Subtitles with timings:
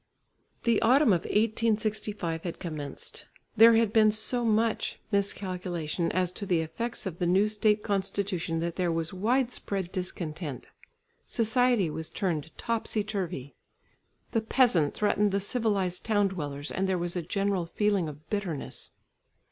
[0.63, 3.27] The autumn of 1865 had commenced.
[3.55, 8.61] There had been so much miscalculation as to the effects of the new State constitution
[8.61, 10.69] that there was widespread discontent.
[11.23, 13.53] Society was turned topsy turvy.
[14.31, 18.93] The peasant threatened the civilised town dwellers and there was a general feeling of bitterness.